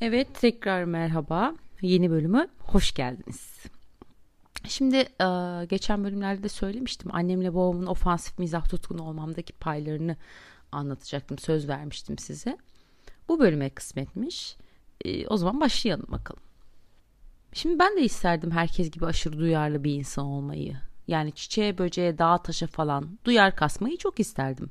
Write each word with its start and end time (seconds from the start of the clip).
Evet 0.00 0.34
tekrar 0.34 0.84
merhaba. 0.84 1.54
Yeni 1.82 2.10
bölümü 2.10 2.48
hoş 2.58 2.94
geldiniz. 2.94 3.64
Şimdi 4.68 4.96
e, 4.96 5.26
geçen 5.68 6.04
bölümlerde 6.04 6.42
de 6.42 6.48
söylemiştim. 6.48 7.14
Annemle 7.14 7.54
babamın 7.54 7.86
ofansif 7.86 8.38
mizah 8.38 8.68
tutkunu 8.68 9.02
olmamdaki 9.02 9.52
paylarını 9.52 10.16
anlatacaktım. 10.72 11.38
Söz 11.38 11.68
vermiştim 11.68 12.18
size. 12.18 12.58
Bu 13.28 13.40
bölüme 13.40 13.70
kısmetmiş. 13.70 14.56
E, 15.04 15.26
o 15.26 15.36
zaman 15.36 15.60
başlayalım 15.60 16.06
bakalım. 16.08 16.42
Şimdi 17.52 17.78
ben 17.78 17.96
de 17.96 18.02
isterdim 18.02 18.50
herkes 18.50 18.90
gibi 18.90 19.06
aşırı 19.06 19.38
duyarlı 19.38 19.84
bir 19.84 19.94
insan 19.94 20.24
olmayı. 20.24 20.76
Yani 21.06 21.32
çiçeğe, 21.32 21.78
böceğe, 21.78 22.18
dağa, 22.18 22.42
taşa 22.42 22.66
falan 22.66 23.18
duyar 23.24 23.56
kasmayı 23.56 23.96
çok 23.96 24.20
isterdim. 24.20 24.70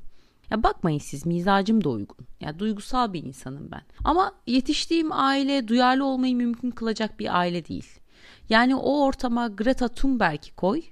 Ya 0.50 0.62
bakmayın 0.62 0.98
siz 0.98 1.26
mizacım 1.26 1.84
da 1.84 1.88
uygun. 1.88 2.26
Ya 2.40 2.58
duygusal 2.58 3.12
bir 3.12 3.24
insanım 3.24 3.70
ben. 3.70 3.82
Ama 4.04 4.32
yetiştiğim 4.46 5.12
aile 5.12 5.68
duyarlı 5.68 6.04
olmayı 6.04 6.36
mümkün 6.36 6.70
kılacak 6.70 7.20
bir 7.20 7.38
aile 7.38 7.66
değil. 7.66 8.00
Yani 8.48 8.76
o 8.76 9.04
ortama 9.04 9.48
Greta 9.48 9.88
Thunberg'i 9.88 10.54
koy. 10.56 10.82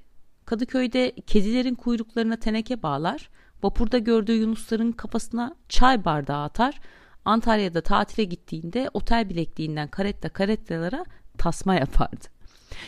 Kadıköy'de 0.45 1.13
kedilerin 1.27 1.75
kuyruklarına 1.75 2.37
teneke 2.37 2.83
bağlar. 2.83 3.31
Vapurda 3.63 3.99
gördüğü 3.99 4.33
yunusların 4.33 4.93
kafasına 4.93 5.55
çay 5.69 6.05
bardağı 6.05 6.43
atar. 6.43 6.81
Antalya'da 7.25 7.81
tatile 7.81 8.25
gittiğinde 8.25 8.91
otel 8.95 9.29
bilekliğinden 9.29 9.89
karetta 9.89 10.29
karettalara 10.29 11.05
tasma 11.39 11.75
yapardı. 11.75 12.38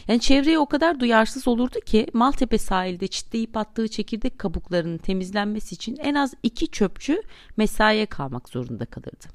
Yani 0.09 0.21
çevreye 0.21 0.59
o 0.59 0.67
kadar 0.67 1.01
duyarsız 1.01 1.49
olurdu 1.49 1.80
ki 1.80 2.07
Maltepe 2.12 2.59
sahilde 2.59 3.07
çitleyip 3.07 3.57
attığı 3.57 3.89
çekirdek 3.89 4.39
kabuklarının 4.39 4.99
temizlenmesi 4.99 5.75
için 5.75 5.97
en 5.97 6.15
az 6.15 6.35
iki 6.43 6.69
çöpçü 6.69 7.23
mesaiye 7.57 8.07
kalmak 8.07 8.49
zorunda 8.49 8.85
kalırdı. 8.85 9.27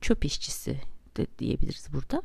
Çöp 0.00 0.24
işçisi 0.24 0.80
de 1.16 1.26
diyebiliriz 1.38 1.88
burada. 1.92 2.22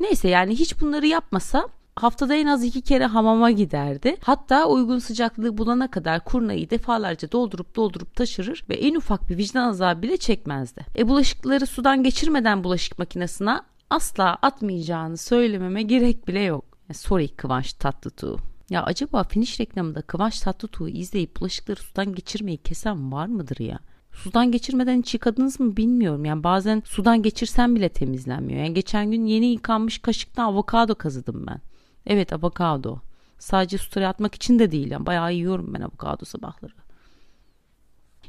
Neyse 0.00 0.28
yani 0.28 0.54
hiç 0.54 0.80
bunları 0.80 1.06
yapmasa 1.06 1.68
haftada 1.96 2.34
en 2.34 2.46
az 2.46 2.64
iki 2.64 2.82
kere 2.82 3.06
hamama 3.06 3.50
giderdi. 3.50 4.16
Hatta 4.22 4.66
uygun 4.66 4.98
sıcaklığı 4.98 5.58
bulana 5.58 5.90
kadar 5.90 6.24
kurnayı 6.24 6.70
defalarca 6.70 7.32
doldurup 7.32 7.76
doldurup 7.76 8.16
taşırır 8.16 8.64
ve 8.68 8.74
en 8.74 8.94
ufak 8.94 9.28
bir 9.28 9.36
vicdan 9.36 9.68
azabı 9.68 10.02
bile 10.02 10.16
çekmezdi. 10.16 10.86
E 10.98 11.08
bulaşıkları 11.08 11.66
sudan 11.66 12.02
geçirmeden 12.02 12.64
bulaşık 12.64 12.98
makinesine 12.98 13.60
asla 13.90 14.34
atmayacağını 14.42 15.16
söylememe 15.16 15.82
gerek 15.82 16.28
bile 16.28 16.40
yok. 16.40 16.64
Sorry 16.92 17.28
Kıvanç 17.28 17.72
Tatlıtuğ. 17.72 18.36
Ya 18.70 18.82
acaba 18.82 19.24
finish 19.24 19.60
reklamında 19.60 20.02
Kıvanç 20.02 20.40
Tatlıtuğ'u 20.40 20.88
izleyip 20.88 21.40
bulaşıkları 21.40 21.80
sudan 21.80 22.14
geçirmeyi 22.14 22.58
kesen 22.58 23.12
var 23.12 23.26
mıdır 23.26 23.60
ya? 23.60 23.78
Sudan 24.12 24.52
geçirmeden 24.52 24.98
hiç 24.98 25.14
yıkadınız 25.14 25.60
mı 25.60 25.76
bilmiyorum. 25.76 26.24
Yani 26.24 26.44
bazen 26.44 26.82
sudan 26.86 27.22
geçirsem 27.22 27.76
bile 27.76 27.88
temizlenmiyor. 27.88 28.60
Yani 28.60 28.74
geçen 28.74 29.10
gün 29.10 29.26
yeni 29.26 29.46
yıkanmış 29.46 29.98
kaşıktan 29.98 30.44
avokado 30.44 30.94
kazıdım 30.94 31.46
ben. 31.46 31.60
Evet 32.06 32.32
avokado. 32.32 32.98
Sadece 33.38 33.78
story 33.78 34.06
atmak 34.06 34.34
için 34.34 34.58
de 34.58 34.70
değil. 34.70 34.90
Yani 34.90 35.06
bayağı 35.06 35.34
yiyorum 35.34 35.74
ben 35.74 35.80
avokado 35.80 36.24
sabahları. 36.24 36.72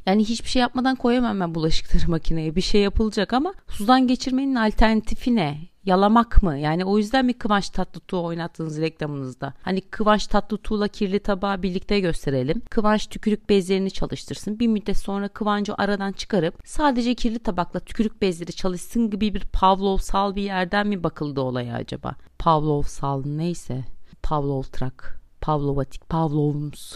Yani 0.06 0.24
hiçbir 0.26 0.50
şey 0.50 0.60
yapmadan 0.60 0.96
koyamam 0.96 1.40
ben 1.40 1.56
bulaşıkları 1.56 2.04
makineye. 2.12 2.56
Bir 2.56 2.62
şey 2.62 2.82
yapılacak 2.82 3.34
ama 3.34 3.54
sudan 3.68 4.08
geçirmenin 4.08 4.56
alternatifi 4.56 5.36
ne? 5.36 5.58
Yalamak 5.86 6.44
mı? 6.44 6.58
Yani 6.58 6.86
o 6.86 6.98
yüzden 6.98 7.26
mi 7.26 7.34
Kıvanç 7.34 7.70
Tatlıtuğ 7.70 8.24
oynattığınız 8.24 8.82
reklamınızda? 8.82 9.54
Hani 9.62 9.82
Kıvanç 9.82 10.28
Tatlıtuğ'la 10.28 10.88
kirli 10.88 11.20
tabağı 11.20 11.64
birlikte 11.64 12.00
gösterelim. 12.00 12.62
Kıvanç 12.70 13.08
tükürük 13.08 13.50
bezlerini 13.50 13.92
çalıştırsın. 13.92 14.60
Bir 14.60 14.68
müddet 14.68 14.98
sonra 14.98 15.28
Kıvancı 15.28 15.74
aradan 15.78 16.12
çıkarıp 16.12 16.56
sadece 16.66 17.16
kirli 17.16 17.40
tabakla 17.40 17.80
tükürük 17.80 18.22
bezleri 18.22 18.54
çalışsın 18.54 19.10
gibi 19.10 19.34
bir 19.34 19.44
Pavlovsal 19.54 20.36
bir 20.36 20.44
yerden 20.44 20.88
mi 20.88 21.04
bakıldı 21.04 21.42
olaya 21.42 21.76
acaba? 21.76 22.16
Pavlovsal 22.40 23.24
neyse. 23.26 23.84
Pavlov 24.24 24.64
trak. 24.64 25.22
Pavlovatik. 25.42 26.10
Pavlovums. 26.10 26.96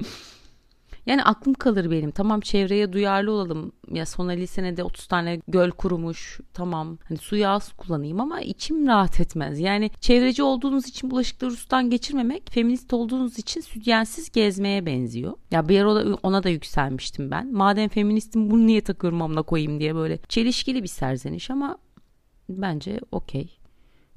Yani 1.06 1.22
aklım 1.24 1.54
kalır 1.54 1.90
benim. 1.90 2.10
Tamam 2.10 2.40
çevreye 2.40 2.92
duyarlı 2.92 3.32
olalım. 3.32 3.72
Ya 3.90 4.06
son 4.06 4.28
50 4.28 4.46
senede 4.46 4.84
30 4.84 5.06
tane 5.06 5.40
göl 5.48 5.70
kurumuş. 5.70 6.40
Tamam 6.54 6.98
hani 7.08 7.18
suyu 7.18 7.48
az 7.48 7.72
kullanayım 7.72 8.20
ama 8.20 8.40
içim 8.40 8.86
rahat 8.86 9.20
etmez. 9.20 9.60
Yani 9.60 9.90
çevreci 10.00 10.42
olduğunuz 10.42 10.88
için 10.88 11.10
bulaşıkları 11.10 11.50
ustan 11.50 11.90
geçirmemek 11.90 12.50
feminist 12.50 12.92
olduğunuz 12.92 13.38
için 13.38 13.60
sütyensiz 13.60 14.30
gezmeye 14.30 14.86
benziyor. 14.86 15.34
Ya 15.50 15.68
bir 15.68 15.80
ara 15.80 16.16
ona 16.22 16.42
da 16.42 16.48
yükselmiştim 16.48 17.30
ben. 17.30 17.52
Madem 17.52 17.88
feministim 17.88 18.50
bunu 18.50 18.66
niye 18.66 18.80
takıyorum 18.80 19.22
amına 19.22 19.42
koyayım 19.42 19.80
diye 19.80 19.94
böyle 19.94 20.18
çelişkili 20.28 20.82
bir 20.82 20.88
serzeniş 20.88 21.50
ama 21.50 21.78
bence 22.48 23.00
okey. 23.12 23.63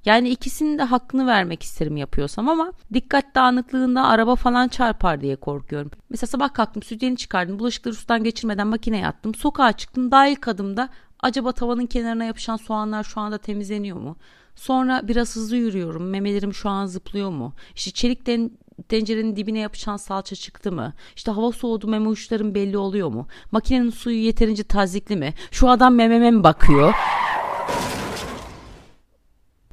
Yani 0.05 0.29
ikisinin 0.29 0.77
de 0.77 0.83
hakkını 0.83 1.27
vermek 1.27 1.63
isterim 1.63 1.97
yapıyorsam 1.97 2.49
ama 2.49 2.71
dikkat 2.93 3.35
dağınıklığında 3.35 4.03
araba 4.03 4.35
falan 4.35 4.67
çarpar 4.67 5.21
diye 5.21 5.35
korkuyorum. 5.35 5.91
Mesela 6.09 6.27
sabah 6.27 6.53
kalktım 6.53 6.83
sütyeni 6.83 7.17
çıkardım 7.17 7.59
bulaşıkları 7.59 7.95
sudan 7.95 8.23
geçirmeden 8.23 8.67
makineye 8.67 9.07
attım. 9.07 9.35
Sokağa 9.35 9.71
çıktım 9.73 10.11
daha 10.11 10.27
ilk 10.27 10.47
adımda 10.47 10.89
acaba 11.19 11.51
tavanın 11.51 11.85
kenarına 11.85 12.23
yapışan 12.23 12.55
soğanlar 12.55 13.03
şu 13.03 13.19
anda 13.21 13.37
temizleniyor 13.37 13.97
mu? 13.97 14.17
Sonra 14.55 15.07
biraz 15.07 15.35
hızlı 15.35 15.55
yürüyorum 15.55 16.09
memelerim 16.09 16.53
şu 16.53 16.69
an 16.69 16.85
zıplıyor 16.85 17.29
mu? 17.29 17.53
İşte 17.75 17.91
çelikten 17.91 18.51
tencerenin 18.89 19.35
dibine 19.35 19.59
yapışan 19.59 19.97
salça 19.97 20.35
çıktı 20.35 20.71
mı? 20.71 20.93
İşte 21.15 21.31
hava 21.31 21.51
soğudu 21.51 21.87
meme 21.87 22.07
uçlarım 22.07 22.55
belli 22.55 22.77
oluyor 22.77 23.09
mu? 23.09 23.27
Makinenin 23.51 23.89
suyu 23.89 24.17
yeterince 24.17 24.63
tazikli 24.63 25.15
mi? 25.15 25.33
Şu 25.51 25.69
adam 25.69 25.95
mememe 25.95 26.31
mi 26.31 26.43
bakıyor? 26.43 26.93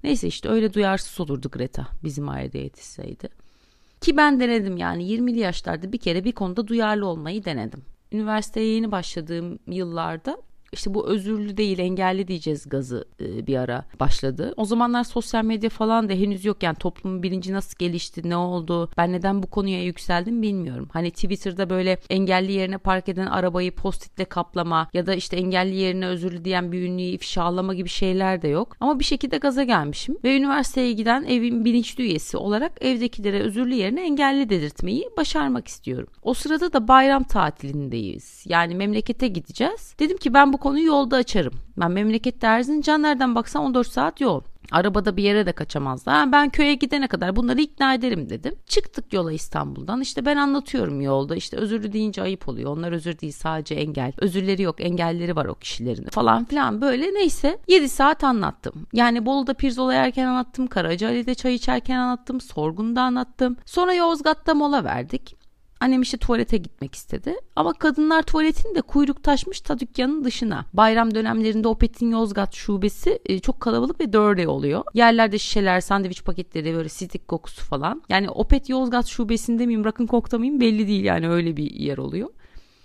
Neyse 0.04 0.28
işte 0.28 0.48
öyle 0.48 0.74
duyarsız 0.74 1.20
olurdu 1.20 1.48
Greta 1.52 1.86
bizim 2.02 2.28
ailede 2.28 2.58
yetişseydi. 2.58 3.28
Ki 4.00 4.16
ben 4.16 4.40
denedim 4.40 4.76
yani 4.76 5.04
20'li 5.04 5.38
yaşlarda 5.38 5.92
bir 5.92 5.98
kere 5.98 6.24
bir 6.24 6.32
konuda 6.32 6.68
duyarlı 6.68 7.06
olmayı 7.06 7.44
denedim. 7.44 7.84
Üniversiteye 8.12 8.66
yeni 8.66 8.92
başladığım 8.92 9.58
yıllarda 9.66 10.42
işte 10.74 10.94
bu 10.94 11.08
özürlü 11.08 11.56
değil 11.56 11.78
engelli 11.78 12.28
diyeceğiz 12.28 12.68
gazı 12.68 13.04
e, 13.20 13.46
bir 13.46 13.56
ara 13.56 13.84
başladı. 14.00 14.54
O 14.56 14.64
zamanlar 14.64 15.04
sosyal 15.04 15.44
medya 15.44 15.70
falan 15.70 16.08
da 16.08 16.12
henüz 16.12 16.44
yok 16.44 16.62
yani 16.62 16.76
toplumun 16.76 17.22
bilinci 17.22 17.52
nasıl 17.52 17.78
gelişti 17.78 18.28
ne 18.28 18.36
oldu 18.36 18.90
ben 18.96 19.12
neden 19.12 19.42
bu 19.42 19.46
konuya 19.46 19.84
yükseldim 19.84 20.42
bilmiyorum. 20.42 20.88
Hani 20.92 21.10
Twitter'da 21.10 21.70
böyle 21.70 21.98
engelli 22.10 22.52
yerine 22.52 22.78
park 22.78 23.08
eden 23.08 23.26
arabayı 23.26 23.72
postitle 23.74 24.24
kaplama 24.24 24.88
ya 24.92 25.06
da 25.06 25.14
işte 25.14 25.36
engelli 25.36 25.74
yerine 25.74 26.06
özürlü 26.06 26.44
diyen 26.44 26.72
bir 26.72 26.82
ünlüyü 26.82 27.08
ifşalama 27.08 27.74
gibi 27.74 27.88
şeyler 27.88 28.42
de 28.42 28.48
yok. 28.48 28.76
Ama 28.80 28.98
bir 28.98 29.04
şekilde 29.04 29.38
gaza 29.38 29.62
gelmişim 29.62 30.18
ve 30.24 30.36
üniversiteye 30.36 30.92
giden 30.92 31.24
evin 31.24 31.64
bilinçli 31.64 32.04
üyesi 32.04 32.36
olarak 32.36 32.72
evdekilere 32.84 33.40
özürlü 33.40 33.74
yerine 33.74 34.04
engelli 34.04 34.48
dedirtmeyi 34.48 35.08
başarmak 35.16 35.68
istiyorum. 35.68 36.08
O 36.22 36.34
sırada 36.34 36.72
da 36.72 36.88
bayram 36.88 37.24
tatilindeyiz. 37.24 38.44
Yani 38.48 38.74
memlekete 38.74 39.28
gideceğiz. 39.28 39.94
Dedim 39.98 40.16
ki 40.16 40.34
ben 40.34 40.52
bu 40.52 40.58
konuyu 40.64 40.86
yolda 40.86 41.16
açarım. 41.16 41.52
Ben 41.76 41.90
memlekette 41.90 42.46
Erzincan 42.46 43.02
nereden 43.02 43.34
baksan 43.34 43.62
14 43.62 43.86
saat 43.86 44.20
yol. 44.20 44.40
Arabada 44.72 45.16
bir 45.16 45.22
yere 45.22 45.46
de 45.46 45.52
kaçamazlar. 45.52 46.32
Ben 46.32 46.50
köye 46.50 46.74
gidene 46.74 47.08
kadar 47.08 47.36
bunları 47.36 47.60
ikna 47.60 47.94
ederim 47.94 48.30
dedim. 48.30 48.54
Çıktık 48.66 49.12
yola 49.12 49.32
İstanbul'dan. 49.32 50.00
İşte 50.00 50.26
ben 50.26 50.36
anlatıyorum 50.36 51.00
yolda. 51.00 51.36
İşte 51.36 51.56
özürlü 51.56 51.92
deyince 51.92 52.22
ayıp 52.22 52.48
oluyor. 52.48 52.76
Onlar 52.76 52.92
özür 52.92 53.18
değil 53.18 53.32
sadece 53.32 53.74
engel. 53.74 54.12
Özürleri 54.18 54.62
yok 54.62 54.80
engelleri 54.80 55.36
var 55.36 55.46
o 55.46 55.54
kişilerin 55.54 56.04
falan 56.04 56.44
filan 56.44 56.80
böyle 56.80 57.14
neyse 57.14 57.58
7 57.68 57.88
saat 57.88 58.24
anlattım. 58.24 58.86
Yani 58.92 59.26
Bolu'da 59.26 59.54
pirzola 59.54 59.94
yerken 59.94 60.26
anlattım. 60.26 60.66
Karacaali'de 60.66 61.34
çay 61.34 61.54
içerken 61.54 61.98
anlattım. 61.98 62.40
Sorgun'da 62.40 63.02
anlattım. 63.02 63.56
Sonra 63.64 63.94
Yozgat'ta 63.94 64.54
mola 64.54 64.84
verdik. 64.84 65.43
Annem 65.80 66.02
işte 66.02 66.16
tuvalete 66.16 66.56
gitmek 66.56 66.94
istedi. 66.94 67.34
Ama 67.56 67.72
kadınlar 67.72 68.22
tuvaletinde 68.22 68.82
kuyruk 68.82 69.22
taşmış 69.22 69.60
ta 69.60 69.78
dükkanın 69.78 70.24
dışına. 70.24 70.66
Bayram 70.72 71.14
dönemlerinde 71.14 71.68
Opet'in 71.68 72.10
Yozgat 72.10 72.54
şubesi 72.54 73.18
e, 73.26 73.38
çok 73.38 73.60
kalabalık 73.60 74.00
ve 74.00 74.12
dirty 74.12 74.46
oluyor. 74.46 74.84
Yerlerde 74.94 75.38
şişeler, 75.38 75.80
sandviç 75.80 76.24
paketleri 76.24 76.74
böyle 76.74 76.88
sitik 76.88 77.28
kokusu 77.28 77.62
falan. 77.62 78.02
Yani 78.08 78.30
Opet 78.30 78.68
Yozgat 78.68 79.06
şubesinde 79.06 79.66
miyim, 79.66 79.84
rakın 79.84 80.06
kokta 80.06 80.38
mıyım 80.38 80.60
belli 80.60 80.88
değil 80.88 81.04
yani 81.04 81.28
öyle 81.28 81.56
bir 81.56 81.70
yer 81.70 81.98
oluyor. 81.98 82.28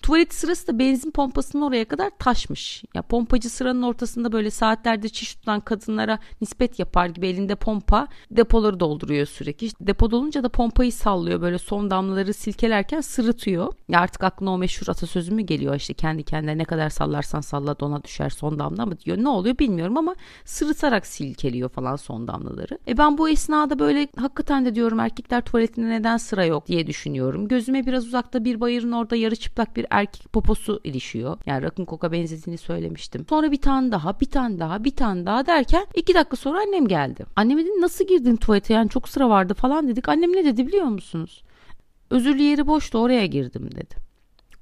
Tuvalet 0.09 0.33
sırası 0.33 0.67
da 0.67 0.79
benzin 0.79 1.11
pompasının 1.11 1.63
oraya 1.63 1.85
kadar 1.85 2.11
taşmış. 2.19 2.83
Ya 2.93 3.01
pompacı 3.01 3.49
sıranın 3.49 3.81
ortasında 3.81 4.31
böyle 4.31 4.51
saatlerde 4.51 5.09
çiş 5.09 5.35
tutan 5.35 5.59
kadınlara 5.59 6.19
nispet 6.41 6.79
yapar 6.79 7.05
gibi 7.05 7.27
elinde 7.27 7.55
pompa 7.55 8.07
depoları 8.31 8.79
dolduruyor 8.79 9.25
sürekli. 9.25 9.65
İşte 9.65 9.87
depo 9.87 10.11
dolunca 10.11 10.43
da 10.43 10.49
pompayı 10.49 10.93
sallıyor 10.93 11.41
böyle 11.41 11.57
son 11.57 11.89
damlaları 11.89 12.33
silkelerken 12.33 13.01
sırıtıyor. 13.01 13.73
Ya 13.89 13.99
artık 13.99 14.23
aklına 14.23 14.53
o 14.53 14.57
meşhur 14.57 14.87
atasözü 14.87 15.31
mü 15.31 15.41
geliyor 15.41 15.75
işte 15.75 15.93
kendi 15.93 16.23
kendine 16.23 16.57
ne 16.57 16.65
kadar 16.65 16.89
sallarsan 16.89 17.41
salla 17.41 17.79
dona 17.79 18.03
düşer 18.03 18.29
son 18.29 18.59
damla 18.59 18.85
mı 18.85 18.99
diyor. 18.99 19.17
Ne 19.17 19.29
oluyor 19.29 19.57
bilmiyorum 19.57 19.97
ama 19.97 20.15
sırıtarak 20.45 21.07
silkeliyor 21.07 21.69
falan 21.69 21.95
son 21.95 22.27
damlaları. 22.27 22.77
E 22.87 22.97
ben 22.97 23.17
bu 23.17 23.29
esnada 23.29 23.79
böyle 23.79 24.07
hakikaten 24.17 24.65
de 24.65 24.75
diyorum 24.75 24.99
erkekler 24.99 25.41
tuvaletinde 25.41 25.89
neden 25.89 26.17
sıra 26.17 26.45
yok 26.45 26.67
diye 26.67 26.87
düşünüyorum. 26.87 27.47
Gözüme 27.47 27.85
biraz 27.85 28.05
uzakta 28.07 28.45
bir 28.45 28.61
bayırın 28.61 28.91
orada 28.91 29.15
yarı 29.15 29.35
çıplak 29.35 29.75
bir 29.75 29.98
erkek 29.99 30.33
poposu 30.33 30.81
ilişiyor. 30.83 31.37
Yani 31.45 31.63
rakın 31.63 31.85
koka 31.85 32.11
benzediğini 32.11 32.57
söylemiştim. 32.57 33.25
Sonra 33.29 33.51
bir 33.51 33.61
tane 33.61 33.91
daha, 33.91 34.19
bir 34.19 34.25
tane 34.25 34.59
daha, 34.59 34.83
bir 34.83 34.95
tane 34.95 35.25
daha 35.25 35.45
derken 35.45 35.85
iki 35.95 36.13
dakika 36.13 36.35
sonra 36.37 36.59
annem 36.59 36.87
geldi. 36.87 37.25
Anneme 37.35 37.61
dedim 37.63 37.81
nasıl 37.81 38.07
girdin 38.07 38.35
tuvalete 38.35 38.73
yani 38.73 38.89
çok 38.89 39.09
sıra 39.09 39.29
vardı 39.29 39.53
falan 39.53 39.87
dedik. 39.87 40.09
Annem 40.09 40.33
ne 40.33 40.45
dedi 40.45 40.67
biliyor 40.67 40.85
musunuz? 40.85 41.43
Özürlü 42.09 42.41
yeri 42.41 42.67
boştu 42.67 42.97
oraya 42.97 43.25
girdim 43.25 43.69
dedi. 43.71 44.08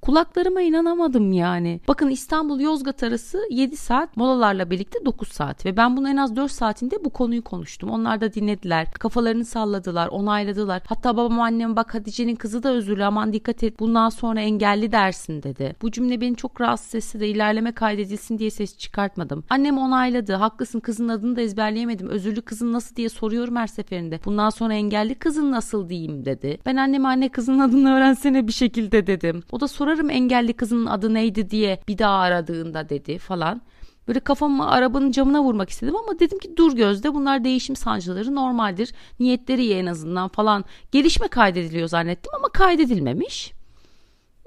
Kulaklarıma 0.07 0.61
inanamadım 0.61 1.31
yani. 1.31 1.79
Bakın 1.87 2.09
İstanbul 2.09 2.59
Yozgat 2.59 3.03
arası 3.03 3.41
7 3.49 3.77
saat 3.77 4.17
molalarla 4.17 4.69
birlikte 4.69 5.05
9 5.05 5.27
saat 5.27 5.65
ve 5.65 5.77
ben 5.77 5.97
bunu 5.97 6.09
en 6.09 6.17
az 6.17 6.35
4 6.35 6.51
saatinde 6.51 7.05
bu 7.05 7.09
konuyu 7.09 7.43
konuştum. 7.43 7.89
Onlar 7.89 8.21
da 8.21 8.33
dinlediler. 8.33 8.91
Kafalarını 8.91 9.45
salladılar, 9.45 10.07
onayladılar. 10.07 10.81
Hatta 10.87 11.17
babam 11.17 11.39
annem 11.39 11.75
bak 11.75 11.93
Hatice'nin 11.93 12.35
kızı 12.35 12.63
da 12.63 12.69
özürlü 12.69 13.05
aman 13.05 13.33
dikkat 13.33 13.63
et 13.63 13.79
bundan 13.79 14.09
sonra 14.09 14.41
engelli 14.41 14.91
dersin 14.91 15.43
dedi. 15.43 15.75
Bu 15.81 15.91
cümle 15.91 16.21
beni 16.21 16.35
çok 16.35 16.61
rahatsız 16.61 16.95
etse 16.95 17.19
de 17.19 17.27
ilerleme 17.27 17.71
kaydedilsin 17.71 18.39
diye 18.39 18.49
ses 18.49 18.77
çıkartmadım. 18.77 19.43
Annem 19.49 19.77
onayladı. 19.77 20.33
Haklısın 20.33 20.79
kızın 20.79 21.07
adını 21.07 21.35
da 21.35 21.41
ezberleyemedim. 21.41 22.09
Özürlü 22.09 22.41
kızın 22.41 22.73
nasıl 22.73 22.95
diye 22.95 23.09
soruyorum 23.09 23.55
her 23.55 23.67
seferinde. 23.67 24.19
Bundan 24.25 24.49
sonra 24.49 24.73
engelli 24.73 25.15
kızın 25.15 25.51
nasıl 25.51 25.89
diyeyim 25.89 26.25
dedi. 26.25 26.59
Ben 26.65 26.75
anneme 26.75 27.07
anne 27.07 27.29
kızın 27.29 27.59
adını 27.59 27.93
öğrensene 27.93 28.47
bir 28.47 28.53
şekilde 28.53 29.07
dedim. 29.07 29.43
O 29.51 29.59
da 29.59 29.67
sorar 29.67 29.96
sorarım 29.97 30.09
engelli 30.09 30.53
kızının 30.53 30.85
adı 30.85 31.13
neydi 31.13 31.49
diye 31.49 31.79
bir 31.87 31.97
daha 31.97 32.17
aradığında 32.17 32.89
dedi 32.89 33.17
falan. 33.17 33.61
Böyle 34.07 34.19
kafamı 34.19 34.69
arabanın 34.69 35.11
camına 35.11 35.43
vurmak 35.43 35.69
istedim 35.69 35.95
ama 35.95 36.19
dedim 36.19 36.39
ki 36.39 36.57
dur 36.57 36.75
gözde 36.75 37.13
bunlar 37.13 37.43
değişim 37.43 37.75
sancıları 37.75 38.35
normaldir. 38.35 38.93
Niyetleri 39.19 39.61
iyi 39.61 39.75
en 39.75 39.85
azından 39.85 40.27
falan. 40.27 40.65
Gelişme 40.91 41.27
kaydediliyor 41.27 41.87
zannettim 41.87 42.31
ama 42.35 42.49
kaydedilmemiş. 42.49 43.53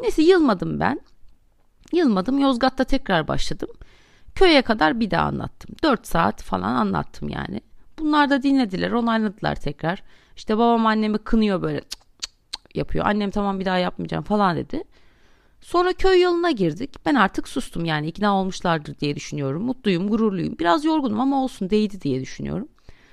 Neyse 0.00 0.22
yılmadım 0.22 0.80
ben. 0.80 1.00
Yılmadım 1.92 2.38
Yozgat'ta 2.38 2.84
tekrar 2.84 3.28
başladım. 3.28 3.68
Köye 4.34 4.62
kadar 4.62 5.00
bir 5.00 5.10
daha 5.10 5.26
anlattım. 5.26 5.76
4 5.82 6.06
saat 6.06 6.42
falan 6.42 6.74
anlattım 6.74 7.28
yani. 7.28 7.60
Bunlar 7.98 8.30
da 8.30 8.42
dinlediler 8.42 8.90
onayladılar 8.90 9.54
tekrar. 9.54 10.02
İşte 10.36 10.58
babam 10.58 10.86
annemi 10.86 11.18
kınıyor 11.18 11.62
böyle 11.62 11.80
cık 11.80 11.90
cık 11.90 12.22
cık 12.22 12.76
yapıyor. 12.76 13.06
Annem 13.06 13.30
tamam 13.30 13.60
bir 13.60 13.64
daha 13.64 13.78
yapmayacağım 13.78 14.24
falan 14.24 14.56
dedi. 14.56 14.84
Sonra 15.60 15.92
köy 15.92 16.20
yoluna 16.20 16.50
girdik. 16.50 17.06
Ben 17.06 17.14
artık 17.14 17.48
sustum 17.48 17.84
yani 17.84 18.06
ikna 18.06 18.40
olmuşlardır 18.40 18.98
diye 18.98 19.16
düşünüyorum. 19.16 19.62
Mutluyum, 19.62 20.08
gururluyum. 20.08 20.58
Biraz 20.58 20.84
yorgunum 20.84 21.20
ama 21.20 21.44
olsun 21.44 21.70
değdi 21.70 22.00
diye 22.00 22.20
düşünüyorum. 22.20 22.68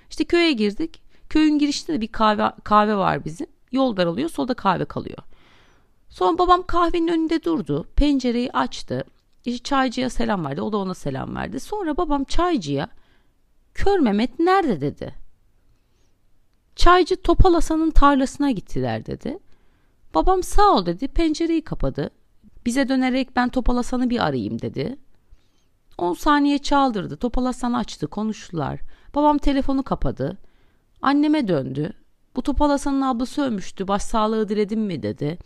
İşte 0.10 0.24
köye 0.26 0.52
girdik. 0.52 1.02
Köyün 1.30 1.60
girişinde 1.60 1.98
de 1.98 2.02
bir 2.02 2.08
kahve 2.08 2.52
kahve 2.64 2.96
var 2.96 3.26
bizim. 3.26 3.48
Yol 3.72 3.98
daralıyor, 3.98 4.30
solda 4.30 4.54
kahve 4.54 4.86
kalıyor. 4.86 5.18
Sonra 6.10 6.38
babam 6.38 6.64
kahvenin 6.68 7.08
önünde 7.08 7.44
durdu. 7.44 7.86
Pencereyi 7.96 8.52
açtı. 8.52 9.04
İşte 9.46 9.64
çaycıya 9.64 10.10
selam 10.10 10.46
verdi. 10.46 10.62
O 10.62 10.72
da 10.72 10.78
ona 10.78 10.94
selam 10.94 11.36
verdi. 11.36 11.60
Sonra 11.60 11.98
babam 11.98 12.24
çaycıya 12.24 12.90
Kör 13.74 14.00
Mehmet 14.00 14.40
nerede 14.40 14.82
dedi. 14.82 15.14
Çaycı 16.76 17.22
Topal 17.22 17.54
Hasan'ın 17.54 17.92
tarlasına 17.92 18.52
gittiler 18.52 19.06
dedi. 19.06 19.40
Babam 20.14 20.44
sağ 20.44 20.72
ol 20.72 20.86
dedi. 20.86 21.08
Pencereyi 21.08 21.62
kapadı. 21.62 22.10
Bize 22.68 22.90
dönerek 22.90 23.36
ben 23.36 23.50
Topal 23.50 23.76
Hasan'ı 23.76 24.10
bir 24.10 24.26
arayayım 24.26 24.62
dedi. 24.62 24.98
10 25.98 26.14
saniye 26.14 26.58
çaldırdı. 26.58 27.18
Topal 27.18 27.46
Hasan 27.46 27.74
açtı. 27.74 28.08
Konuştular. 28.08 28.80
Babam 29.16 29.38
telefonu 29.38 29.84
kapadı. 29.84 30.38
Anneme 31.02 31.48
döndü. 31.48 31.94
Bu 32.36 32.42
Topal 32.42 32.70
Hasan'ın 32.70 33.02
ablası 33.02 33.42
ölmüştü. 33.42 33.88
Başsağlığı 33.88 34.50
diledim 34.50 34.82
mi 34.82 35.04
dedi. 35.04 35.38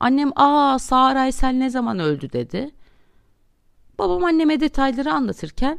Annem 0.00 0.30
aa 0.36 0.78
Sağır 0.78 1.16
Aysel 1.16 1.52
ne 1.52 1.70
zaman 1.70 1.98
öldü 1.98 2.32
dedi. 2.32 2.70
Babam 3.98 4.24
anneme 4.24 4.60
detayları 4.60 5.12
anlatırken 5.12 5.78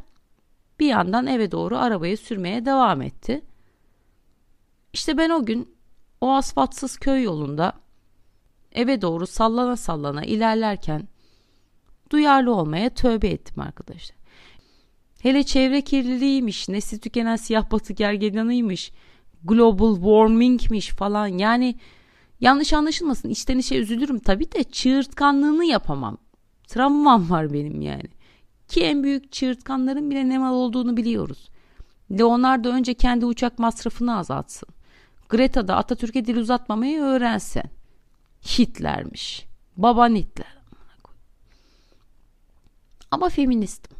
bir 0.80 0.86
yandan 0.86 1.26
eve 1.26 1.50
doğru 1.50 1.78
arabayı 1.78 2.18
sürmeye 2.18 2.64
devam 2.64 3.02
etti. 3.02 3.42
İşte 4.92 5.18
ben 5.18 5.30
o 5.30 5.44
gün 5.44 5.76
o 6.20 6.34
asfaltsız 6.34 6.96
köy 6.96 7.22
yolunda 7.22 7.72
eve 8.76 9.02
doğru 9.02 9.26
sallana 9.26 9.76
sallana 9.76 10.24
ilerlerken 10.24 11.08
duyarlı 12.10 12.54
olmaya 12.54 12.90
tövbe 12.90 13.28
ettim 13.28 13.62
arkadaşlar. 13.62 14.16
Hele 15.20 15.42
çevre 15.42 15.80
kirliliğiymiş, 15.80 16.68
nesli 16.68 16.98
tükenen 16.98 17.36
siyah 17.36 17.70
batı 17.70 17.92
gergedanıymış, 17.92 18.92
global 19.44 19.94
warmingmiş 19.94 20.88
falan 20.88 21.26
yani 21.26 21.74
yanlış 22.40 22.72
anlaşılmasın 22.72 23.28
içten 23.28 23.58
içe 23.58 23.76
üzülürüm 23.76 24.18
tabii 24.18 24.52
de 24.52 24.64
çığırtkanlığını 24.64 25.64
yapamam. 25.64 26.18
Travmam 26.68 27.30
var 27.30 27.52
benim 27.52 27.80
yani. 27.80 28.08
Ki 28.68 28.82
en 28.84 29.02
büyük 29.02 29.32
çığırtkanların 29.32 30.10
bile 30.10 30.28
ne 30.28 30.38
mal 30.38 30.54
olduğunu 30.54 30.96
biliyoruz. 30.96 31.48
Leonardo 32.10 32.68
önce 32.68 32.94
kendi 32.94 33.26
uçak 33.26 33.58
masrafını 33.58 34.18
azaltsın. 34.18 34.68
Greta 35.28 35.68
da 35.68 35.76
Atatürk'e 35.76 36.26
dil 36.26 36.36
uzatmamayı 36.36 37.00
öğrensin. 37.00 37.62
Hitler'miş. 38.42 39.46
Baban 39.76 40.14
Hitler. 40.14 40.56
Ama 43.10 43.28
feministim. 43.28 43.96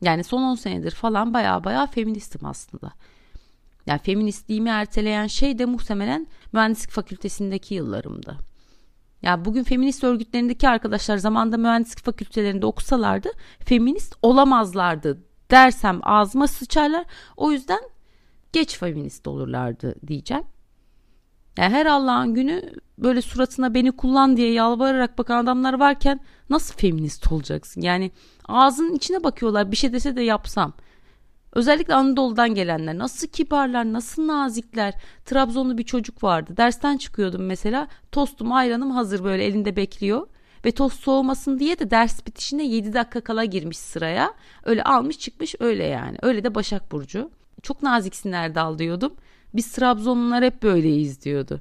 Yani 0.00 0.24
son 0.24 0.42
10 0.42 0.54
senedir 0.54 0.90
falan 0.90 1.34
baya 1.34 1.64
baya 1.64 1.86
feministim 1.86 2.46
aslında. 2.46 2.92
Yani 3.86 3.98
feministliğimi 3.98 4.68
erteleyen 4.68 5.26
şey 5.26 5.58
de 5.58 5.64
muhtemelen 5.64 6.26
mühendislik 6.52 6.90
fakültesindeki 6.90 7.74
yıllarımdı. 7.74 8.38
Ya 9.22 9.44
bugün 9.44 9.62
feminist 9.62 10.04
örgütlerindeki 10.04 10.68
arkadaşlar 10.68 11.16
zamanda 11.16 11.56
mühendislik 11.56 12.04
fakültelerinde 12.04 12.66
okusalardı 12.66 13.28
feminist 13.60 14.14
olamazlardı 14.22 15.22
dersem 15.50 16.00
ağzıma 16.02 16.46
sıçarlar. 16.46 17.04
O 17.36 17.52
yüzden 17.52 17.80
geç 18.52 18.78
feminist 18.78 19.28
olurlardı 19.28 19.94
diyeceğim. 20.06 20.44
Yani 21.58 21.74
her 21.74 21.86
Allah'ın 21.86 22.34
günü 22.34 22.62
böyle 22.98 23.22
suratına 23.22 23.74
beni 23.74 23.92
kullan 23.92 24.36
diye 24.36 24.52
yalvararak 24.52 25.18
bakan 25.18 25.44
adamlar 25.44 25.74
varken 25.74 26.20
nasıl 26.50 26.74
feminist 26.74 27.32
olacaksın? 27.32 27.80
Yani 27.80 28.10
ağzının 28.48 28.94
içine 28.94 29.24
bakıyorlar 29.24 29.70
bir 29.70 29.76
şey 29.76 29.92
dese 29.92 30.16
de 30.16 30.22
yapsam. 30.22 30.72
Özellikle 31.52 31.94
Anadolu'dan 31.94 32.54
gelenler 32.54 32.98
nasıl 32.98 33.26
kibarlar, 33.26 33.92
nasıl 33.92 34.26
nazikler. 34.26 34.94
Trabzonlu 35.24 35.78
bir 35.78 35.82
çocuk 35.82 36.24
vardı. 36.24 36.56
Dersten 36.56 36.96
çıkıyordum 36.96 37.46
mesela. 37.46 37.88
Tostum, 38.12 38.52
ayranım 38.52 38.90
hazır 38.90 39.24
böyle 39.24 39.44
elinde 39.44 39.76
bekliyor. 39.76 40.26
Ve 40.64 40.70
tost 40.72 41.00
soğumasın 41.00 41.58
diye 41.58 41.78
de 41.78 41.90
ders 41.90 42.26
bitişine 42.26 42.64
7 42.64 42.92
dakika 42.92 43.20
kala 43.20 43.44
girmiş 43.44 43.78
sıraya. 43.78 44.34
Öyle 44.64 44.84
almış 44.84 45.18
çıkmış 45.18 45.54
öyle 45.60 45.84
yani. 45.84 46.18
Öyle 46.22 46.44
de 46.44 46.54
Başak 46.54 46.92
Burcu. 46.92 47.30
Çok 47.62 47.82
naziksin 47.82 48.32
Erdal 48.32 48.78
diyordum. 48.78 49.14
Biz 49.54 49.72
Trabzonlular 49.72 50.44
hep 50.44 50.62
böyleyiz 50.62 51.24
diyordu. 51.24 51.60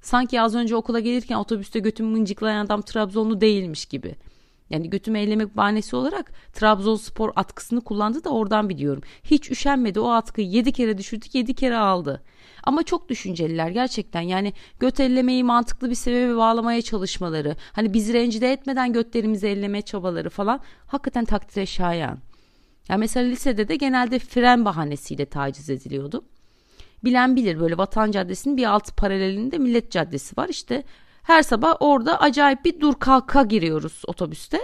Sanki 0.00 0.40
az 0.40 0.54
önce 0.54 0.76
okula 0.76 1.00
gelirken 1.00 1.36
otobüste 1.36 1.78
götümü 1.78 2.10
mıncıklayan 2.10 2.66
adam 2.66 2.82
Trabzonlu 2.82 3.40
değilmiş 3.40 3.86
gibi. 3.86 4.16
Yani 4.70 4.90
götümü 4.90 5.18
ellemek 5.18 5.56
bahanesi 5.56 5.96
olarak 5.96 6.32
Trabzonspor 6.52 7.32
atkısını 7.36 7.80
kullandı 7.80 8.24
da 8.24 8.30
oradan 8.30 8.68
biliyorum. 8.68 9.02
Hiç 9.24 9.50
üşenmedi 9.50 10.00
o 10.00 10.08
atkıyı 10.08 10.48
7 10.48 10.72
kere 10.72 10.98
düşürdük 10.98 11.34
7 11.34 11.54
kere 11.54 11.76
aldı. 11.76 12.22
Ama 12.62 12.82
çok 12.82 13.08
düşünceliler 13.08 13.68
gerçekten 13.68 14.20
yani 14.20 14.52
göt 14.80 15.00
ellemeyi 15.00 15.44
mantıklı 15.44 15.90
bir 15.90 15.94
sebebe 15.94 16.36
bağlamaya 16.36 16.82
çalışmaları. 16.82 17.56
Hani 17.72 17.94
bizi 17.94 18.12
rencide 18.12 18.52
etmeden 18.52 18.92
götlerimizi 18.92 19.46
elleme 19.46 19.82
çabaları 19.82 20.30
falan 20.30 20.60
hakikaten 20.86 21.24
takdire 21.24 21.66
şayan. 21.66 22.18
Ya 22.88 22.96
mesela 22.96 23.28
lisede 23.28 23.68
de 23.68 23.76
genelde 23.76 24.18
fren 24.18 24.64
bahanesiyle 24.64 25.26
taciz 25.26 25.70
ediliyordum. 25.70 26.24
Bilen 27.04 27.36
bilir 27.36 27.60
böyle 27.60 27.78
Vatan 27.78 28.10
Caddesi'nin 28.10 28.56
bir 28.56 28.64
alt 28.64 28.96
paralelinde 28.96 29.58
Millet 29.58 29.90
Caddesi 29.90 30.36
var. 30.36 30.48
İşte 30.48 30.82
her 31.22 31.42
sabah 31.42 31.76
orada 31.80 32.20
acayip 32.20 32.64
bir 32.64 32.80
dur 32.80 32.94
kalka 32.94 33.42
giriyoruz 33.42 34.02
otobüste. 34.06 34.60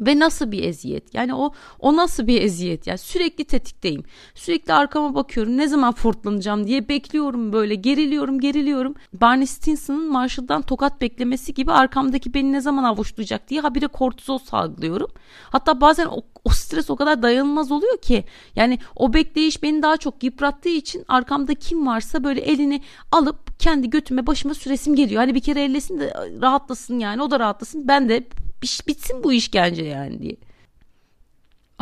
Ve 0.00 0.18
nasıl 0.18 0.52
bir 0.52 0.64
eziyet? 0.64 1.14
Yani 1.14 1.34
o 1.34 1.52
o 1.78 1.96
nasıl 1.96 2.26
bir 2.26 2.42
eziyet? 2.42 2.86
Yani 2.86 2.98
sürekli 2.98 3.44
tetikteyim. 3.44 4.04
Sürekli 4.34 4.72
arkama 4.72 5.14
bakıyorum. 5.14 5.56
Ne 5.56 5.68
zaman 5.68 5.92
fırtlanacağım 5.92 6.66
diye 6.66 6.88
bekliyorum 6.88 7.52
böyle. 7.52 7.74
Geriliyorum, 7.74 8.40
geriliyorum. 8.40 8.94
Barney 9.12 9.46
Stinson'ın 9.46 10.12
Marshall'dan 10.12 10.62
tokat 10.62 11.00
beklemesi 11.00 11.54
gibi 11.54 11.72
arkamdaki 11.72 12.34
beni 12.34 12.52
ne 12.52 12.60
zaman 12.60 12.84
avuçlayacak 12.84 13.48
diye 13.48 13.60
habire 13.60 13.86
kortizol 13.86 14.38
salgılıyorum. 14.38 15.10
Hatta 15.50 15.80
bazen 15.80 16.06
o, 16.06 16.22
o 16.44 16.50
stres 16.50 16.90
o 16.90 16.96
kadar 16.96 17.22
dayanılmaz 17.22 17.72
oluyor 17.72 17.98
ki. 17.98 18.24
Yani 18.56 18.78
o 18.96 19.12
bekleyiş 19.12 19.62
beni 19.62 19.82
daha 19.82 19.96
çok 19.96 20.22
yıprattığı 20.22 20.68
için 20.68 21.04
arkamda 21.08 21.54
kim 21.54 21.86
varsa 21.86 22.24
böyle 22.24 22.40
elini 22.40 22.82
alıp 23.12 23.60
kendi 23.60 23.90
götüme 23.90 24.26
başıma 24.26 24.54
süresim 24.54 24.94
geliyor. 24.94 25.20
Hani 25.20 25.34
bir 25.34 25.40
kere 25.40 25.62
ellesin 25.62 26.00
de 26.00 26.14
rahatlasın 26.40 26.98
yani 26.98 27.22
o 27.22 27.30
da 27.30 27.40
rahatlasın. 27.40 27.88
Ben 27.88 28.08
de 28.08 28.28
bitsin 28.62 29.24
bu 29.24 29.32
işkence 29.32 29.84
yani 29.84 30.22
diye. 30.22 30.36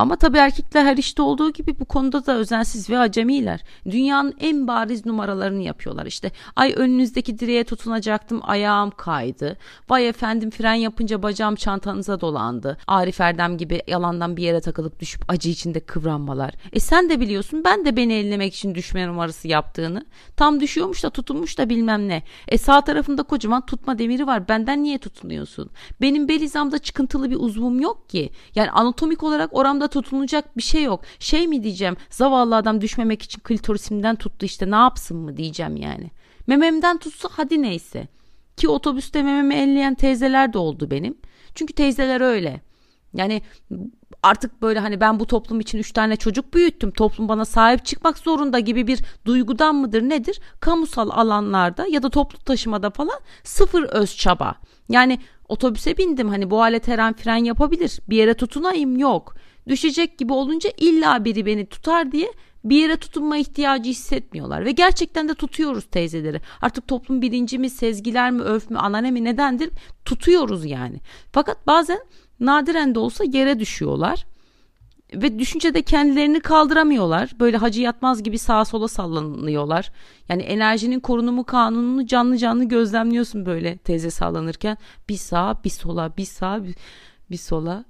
Ama 0.00 0.16
tabii 0.16 0.38
erkekler 0.38 0.84
her 0.84 0.96
işte 0.96 1.22
olduğu 1.22 1.52
gibi 1.52 1.80
bu 1.80 1.84
konuda 1.84 2.26
da 2.26 2.36
özensiz 2.36 2.90
ve 2.90 2.98
acemiler. 2.98 3.64
Dünyanın 3.90 4.34
en 4.40 4.66
bariz 4.66 5.06
numaralarını 5.06 5.62
yapıyorlar. 5.62 6.06
İşte 6.06 6.30
ay 6.56 6.74
önünüzdeki 6.76 7.38
direğe 7.38 7.64
tutunacaktım 7.64 8.40
ayağım 8.42 8.90
kaydı. 8.90 9.56
Vay 9.88 10.08
efendim 10.08 10.50
fren 10.50 10.74
yapınca 10.74 11.22
bacağım 11.22 11.54
çantanıza 11.54 12.20
dolandı. 12.20 12.76
Arif 12.86 13.20
Erdem 13.20 13.58
gibi 13.58 13.82
yalandan 13.86 14.36
bir 14.36 14.42
yere 14.42 14.60
takılıp 14.60 15.00
düşüp 15.00 15.22
acı 15.28 15.48
içinde 15.48 15.80
kıvranmalar. 15.80 16.54
E 16.72 16.80
sen 16.80 17.08
de 17.08 17.20
biliyorsun 17.20 17.64
ben 17.64 17.84
de 17.84 17.96
beni 17.96 18.12
ellemek 18.12 18.54
için 18.54 18.74
düşme 18.74 19.08
numarası 19.08 19.48
yaptığını. 19.48 20.04
Tam 20.36 20.60
düşüyormuş 20.60 21.04
da 21.04 21.10
tutunmuş 21.10 21.58
da 21.58 21.68
bilmem 21.68 22.08
ne. 22.08 22.22
E 22.48 22.58
sağ 22.58 22.80
tarafında 22.80 23.22
kocaman 23.22 23.66
tutma 23.66 23.98
demiri 23.98 24.26
var. 24.26 24.48
Benden 24.48 24.82
niye 24.82 24.98
tutunuyorsun? 24.98 25.70
Benim 26.00 26.28
bel 26.28 26.40
hizamda 26.40 26.78
çıkıntılı 26.78 27.30
bir 27.30 27.36
uzvum 27.40 27.80
yok 27.80 28.08
ki. 28.08 28.30
Yani 28.54 28.70
anatomik 28.70 29.22
olarak 29.22 29.56
oramda 29.56 29.89
tutunacak 29.90 30.56
bir 30.56 30.62
şey 30.62 30.82
yok. 30.82 31.00
Şey 31.18 31.48
mi 31.48 31.62
diyeceğim 31.62 31.96
zavallı 32.10 32.56
adam 32.56 32.80
düşmemek 32.80 33.22
için 33.22 33.40
klitorisimden 33.40 34.16
tuttu 34.16 34.46
işte 34.46 34.70
ne 34.70 34.76
yapsın 34.76 35.16
mı 35.16 35.36
diyeceğim 35.36 35.76
yani. 35.76 36.10
Mememden 36.46 36.98
tutsa 36.98 37.28
hadi 37.32 37.62
neyse. 37.62 38.08
Ki 38.56 38.68
otobüste 38.68 39.22
mememi 39.22 39.54
elleyen 39.54 39.94
teyzeler 39.94 40.52
de 40.52 40.58
oldu 40.58 40.90
benim. 40.90 41.18
Çünkü 41.54 41.72
teyzeler 41.72 42.20
öyle. 42.20 42.60
Yani 43.14 43.42
artık 44.22 44.62
böyle 44.62 44.78
hani 44.78 45.00
ben 45.00 45.20
bu 45.20 45.26
toplum 45.26 45.60
için 45.60 45.78
üç 45.78 45.92
tane 45.92 46.16
çocuk 46.16 46.54
büyüttüm. 46.54 46.90
Toplum 46.90 47.28
bana 47.28 47.44
sahip 47.44 47.84
çıkmak 47.84 48.18
zorunda 48.18 48.58
gibi 48.58 48.86
bir 48.86 49.00
duygudan 49.24 49.74
mıdır 49.74 50.02
nedir? 50.02 50.40
Kamusal 50.60 51.10
alanlarda 51.10 51.86
ya 51.86 52.02
da 52.02 52.10
toplu 52.10 52.38
taşımada 52.38 52.90
falan 52.90 53.20
sıfır 53.44 53.82
öz 53.82 54.16
çaba. 54.16 54.54
Yani 54.88 55.18
otobüse 55.48 55.96
bindim 55.96 56.28
hani 56.28 56.50
bu 56.50 56.62
alet 56.62 56.88
her 56.88 56.98
an 56.98 57.12
fren 57.12 57.44
yapabilir. 57.44 58.00
Bir 58.08 58.16
yere 58.16 58.34
tutunayım 58.34 58.98
yok. 58.98 59.34
Düşecek 59.70 60.18
gibi 60.18 60.32
olunca 60.32 60.70
illa 60.78 61.24
biri 61.24 61.46
beni 61.46 61.66
tutar 61.66 62.12
diye 62.12 62.32
bir 62.64 62.76
yere 62.76 62.96
tutunma 62.96 63.36
ihtiyacı 63.36 63.90
hissetmiyorlar 63.90 64.64
ve 64.64 64.70
gerçekten 64.70 65.28
de 65.28 65.34
tutuyoruz 65.34 65.84
teyzeleri. 65.84 66.40
Artık 66.62 66.88
toplum 66.88 67.22
bilinci 67.22 67.58
mi, 67.58 67.70
sezgiler 67.70 68.30
mi, 68.30 68.42
öf 68.42 68.70
mü, 68.70 68.78
anane 68.78 69.10
mi 69.10 69.24
nedendir 69.24 69.70
tutuyoruz 70.04 70.64
yani. 70.64 71.00
Fakat 71.32 71.66
bazen 71.66 71.98
nadiren 72.40 72.94
de 72.94 72.98
olsa 72.98 73.24
yere 73.24 73.58
düşüyorlar 73.58 74.26
ve 75.14 75.38
düşünce 75.38 75.74
de 75.74 75.82
kendilerini 75.82 76.40
kaldıramıyorlar. 76.40 77.30
Böyle 77.40 77.56
hacı 77.56 77.80
yatmaz 77.80 78.22
gibi 78.22 78.38
sağa 78.38 78.64
sola 78.64 78.88
sallanıyorlar. 78.88 79.92
Yani 80.28 80.42
enerjinin 80.42 81.00
korunumu 81.00 81.44
kanununu 81.44 82.06
canlı 82.06 82.36
canlı 82.36 82.64
gözlemliyorsun 82.64 83.46
böyle 83.46 83.76
teyze 83.76 84.10
sallanırken. 84.10 84.76
Bir 85.08 85.16
sağa 85.16 85.60
bir 85.64 85.70
sola 85.70 86.16
bir 86.16 86.24
sağa 86.24 86.64
bir, 86.64 86.74
bir 87.30 87.36
sola 87.36 87.84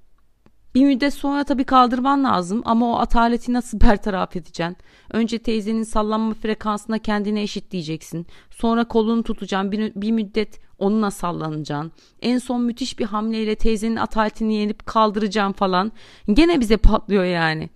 bir 0.75 0.85
müddet 0.85 1.15
sonra 1.15 1.45
tabii 1.45 1.65
kaldırman 1.65 2.25
lazım 2.25 2.63
ama 2.65 2.93
o 2.93 2.99
ataleti 2.99 3.53
nasıl 3.53 3.81
bertaraf 3.87 4.37
edeceksin? 4.37 4.77
Önce 5.11 5.39
teyzenin 5.39 5.83
sallanma 5.83 6.35
frekansına 6.35 6.99
kendine 6.99 7.43
eşitleyeceksin. 7.43 8.27
Sonra 8.51 8.85
kolunu 8.85 9.23
tutacaksın. 9.23 9.73
Bir, 9.73 9.93
bir 9.95 10.11
müddet 10.11 10.61
onunla 10.79 11.11
sallanacaksın. 11.11 11.93
En 12.23 12.39
son 12.39 12.63
müthiş 12.63 12.99
bir 12.99 13.05
hamleyle 13.05 13.55
teyzenin 13.55 13.97
ataletini 13.97 14.55
yenip 14.55 14.87
kaldıracaksın 14.87 15.53
falan. 15.53 15.93
Gene 16.33 16.61
bize 16.61 16.77
patlıyor 16.77 17.25
yani. 17.25 17.71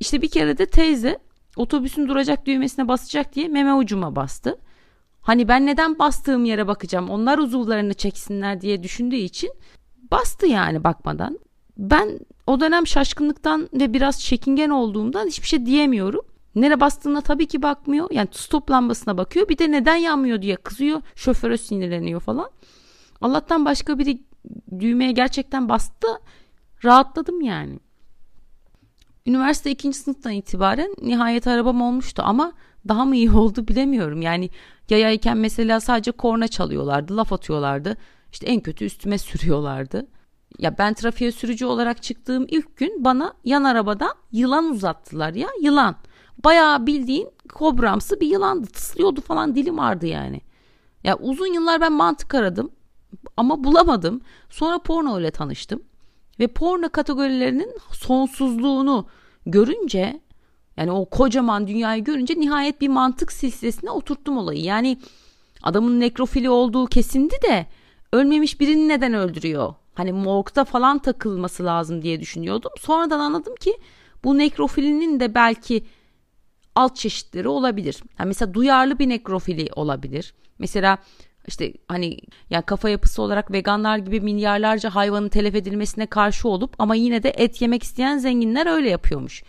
İşte 0.00 0.22
bir 0.22 0.28
kere 0.28 0.58
de 0.58 0.66
teyze 0.66 1.18
otobüsün 1.56 2.08
duracak 2.08 2.46
düğmesine 2.46 2.88
basacak 2.88 3.34
diye 3.34 3.48
meme 3.48 3.74
ucuma 3.74 4.16
bastı. 4.16 4.58
Hani 5.20 5.48
ben 5.48 5.66
neden 5.66 5.98
bastığım 5.98 6.44
yere 6.44 6.66
bakacağım 6.66 7.10
onlar 7.10 7.38
uzuvlarını 7.38 7.94
çeksinler 7.94 8.60
diye 8.60 8.82
düşündüğü 8.82 9.16
için 9.16 9.50
bastı 10.10 10.46
yani 10.46 10.84
bakmadan 10.84 11.38
ben 11.76 12.18
o 12.46 12.60
dönem 12.60 12.86
şaşkınlıktan 12.86 13.68
ve 13.72 13.92
biraz 13.92 14.20
çekingen 14.20 14.70
olduğumdan 14.70 15.26
hiçbir 15.26 15.46
şey 15.46 15.66
diyemiyorum. 15.66 16.20
Nere 16.54 16.80
bastığına 16.80 17.20
tabii 17.20 17.46
ki 17.46 17.62
bakmıyor. 17.62 18.08
Yani 18.10 18.28
stop 18.32 18.70
lambasına 18.70 19.16
bakıyor. 19.18 19.48
Bir 19.48 19.58
de 19.58 19.70
neden 19.70 19.96
yanmıyor 19.96 20.42
diye 20.42 20.56
kızıyor. 20.56 21.02
Şoföre 21.14 21.58
sinirleniyor 21.58 22.20
falan. 22.20 22.50
Allah'tan 23.20 23.64
başka 23.64 23.98
biri 23.98 24.22
düğmeye 24.80 25.12
gerçekten 25.12 25.68
bastı. 25.68 26.08
Rahatladım 26.84 27.40
yani. 27.40 27.78
Üniversite 29.26 29.70
ikinci 29.70 29.98
sınıftan 29.98 30.32
itibaren 30.32 30.94
nihayet 31.02 31.46
arabam 31.46 31.82
olmuştu 31.82 32.22
ama 32.26 32.52
daha 32.88 33.04
mı 33.04 33.16
iyi 33.16 33.30
oldu 33.30 33.68
bilemiyorum. 33.68 34.22
Yani 34.22 34.50
yayayken 34.90 35.36
mesela 35.36 35.80
sadece 35.80 36.10
korna 36.10 36.48
çalıyorlardı, 36.48 37.16
laf 37.16 37.32
atıyorlardı. 37.32 37.96
İşte 38.32 38.46
en 38.46 38.60
kötü 38.60 38.84
üstüme 38.84 39.18
sürüyorlardı. 39.18 40.06
Ya 40.58 40.78
ben 40.78 40.94
trafiğe 40.94 41.32
sürücü 41.32 41.66
olarak 41.66 42.02
çıktığım 42.02 42.46
ilk 42.48 42.76
gün 42.76 43.04
bana 43.04 43.34
yan 43.44 43.64
arabadan 43.64 44.12
yılan 44.32 44.70
uzattılar 44.70 45.34
ya 45.34 45.48
yılan. 45.60 45.96
Bayağı 46.44 46.86
bildiğin 46.86 47.28
kobramsı 47.52 48.20
bir 48.20 48.26
yılandı 48.26 48.66
tıslıyordu 48.66 49.20
falan 49.20 49.54
dilim 49.54 49.78
vardı 49.78 50.06
yani. 50.06 50.40
Ya 51.04 51.16
uzun 51.16 51.46
yıllar 51.46 51.80
ben 51.80 51.92
mantık 51.92 52.34
aradım 52.34 52.70
ama 53.36 53.64
bulamadım. 53.64 54.20
Sonra 54.50 54.78
porno 54.78 55.20
ile 55.20 55.30
tanıştım. 55.30 55.82
Ve 56.40 56.46
porno 56.46 56.88
kategorilerinin 56.88 57.76
sonsuzluğunu 57.92 59.06
görünce 59.46 60.20
yani 60.76 60.90
o 60.90 61.04
kocaman 61.04 61.66
dünyayı 61.66 62.04
görünce 62.04 62.34
nihayet 62.34 62.80
bir 62.80 62.88
mantık 62.88 63.32
silsilesine 63.32 63.90
oturttum 63.90 64.36
olayı. 64.36 64.62
Yani 64.62 64.98
adamın 65.62 66.00
nekrofili 66.00 66.50
olduğu 66.50 66.86
kesindi 66.86 67.34
de 67.48 67.66
ölmemiş 68.12 68.60
birini 68.60 68.88
neden 68.88 69.14
öldürüyor? 69.14 69.74
Hani 69.94 70.12
morgda 70.12 70.64
falan 70.64 70.98
takılması 70.98 71.64
lazım 71.64 72.02
diye 72.02 72.20
düşünüyordum. 72.20 72.70
Sonradan 72.80 73.20
anladım 73.20 73.54
ki 73.54 73.78
bu 74.24 74.38
nekrofilinin 74.38 75.20
de 75.20 75.34
belki 75.34 75.84
alt 76.74 76.96
çeşitleri 76.96 77.48
olabilir. 77.48 78.02
Yani 78.18 78.28
mesela 78.28 78.54
duyarlı 78.54 78.98
bir 78.98 79.08
nekrofili 79.08 79.68
olabilir. 79.76 80.34
Mesela 80.58 80.98
işte 81.46 81.72
hani 81.88 82.18
yani 82.50 82.62
kafa 82.62 82.88
yapısı 82.88 83.22
olarak 83.22 83.52
veganlar 83.52 83.98
gibi 83.98 84.20
milyarlarca 84.20 84.94
hayvanın 84.94 85.28
telef 85.28 85.54
edilmesine 85.54 86.06
karşı 86.06 86.48
olup 86.48 86.74
ama 86.78 86.94
yine 86.94 87.22
de 87.22 87.30
et 87.30 87.62
yemek 87.62 87.82
isteyen 87.82 88.18
zenginler 88.18 88.66
öyle 88.66 88.90
yapıyormuş. 88.90 89.42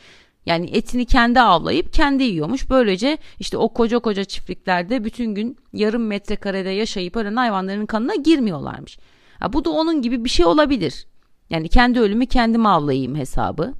Yani 0.46 0.70
etini 0.70 1.06
kendi 1.06 1.40
avlayıp 1.40 1.94
kendi 1.94 2.24
yiyormuş. 2.24 2.70
Böylece 2.70 3.18
işte 3.40 3.58
o 3.58 3.70
koca 3.74 4.00
koca 4.00 4.24
çiftliklerde 4.24 5.04
bütün 5.04 5.36
gün 5.36 5.58
yarım 5.74 6.08
metrekarede 6.08 6.70
yaşayıp 6.70 7.16
ölen 7.16 7.36
hayvanların 7.36 7.86
kanına 7.86 8.16
girmiyorlarmış. 8.16 8.98
Ha, 9.44 9.54
bu 9.54 9.66
da 9.66 9.70
onun 9.70 10.02
gibi 10.02 10.26
bir 10.26 10.30
şey 10.30 10.46
olabilir. 10.46 11.08
Yani 11.50 11.70
kendi 11.70 12.00
ölümü 12.00 12.26
kendim 12.26 12.66
avlayayım 12.66 13.16
hesabı. 13.16 13.74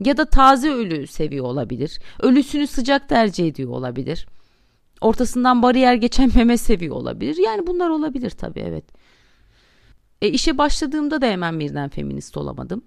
Ya 0.00 0.16
da 0.16 0.24
taze 0.24 0.70
ölü 0.70 1.06
seviyor 1.06 1.44
olabilir. 1.44 2.00
Ölüsünü 2.20 2.66
sıcak 2.66 3.08
tercih 3.08 3.48
ediyor 3.48 3.70
olabilir. 3.70 4.26
Ortasından 5.00 5.62
bariyer 5.62 5.94
geçen 5.94 6.30
meme 6.36 6.56
seviyor 6.56 6.96
olabilir. 6.96 7.36
Yani 7.44 7.66
bunlar 7.66 7.90
olabilir 7.90 8.30
tabii 8.30 8.60
evet. 8.60 8.84
E 10.22 10.28
işe 10.28 10.58
başladığımda 10.58 11.20
da 11.20 11.26
hemen 11.26 11.60
birden 11.60 11.88
feminist 11.88 12.36
olamadım. 12.36 12.84